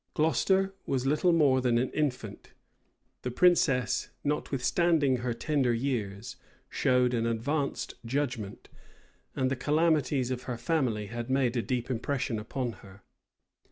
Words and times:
Gloucester 0.15 0.73
was 0.87 1.05
little 1.05 1.31
more 1.31 1.61
than 1.61 1.77
an 1.77 1.91
infant: 1.91 2.53
the 3.21 3.29
princess, 3.29 4.09
notwithstanding 4.23 5.17
her 5.17 5.31
tender 5.31 5.75
years, 5.75 6.37
showed 6.71 7.13
an 7.13 7.27
advanced 7.27 7.93
judgment; 8.03 8.67
and 9.35 9.51
the 9.51 9.55
calamities 9.55 10.31
of 10.31 10.45
her 10.45 10.57
family 10.57 11.05
had 11.05 11.29
made 11.29 11.55
a 11.55 11.61
deep 11.61 11.91
impression 11.91 12.39
upon 12.39 12.71
her. 12.81 13.03